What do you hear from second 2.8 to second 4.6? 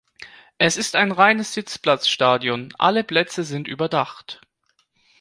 Plätze sind überdacht.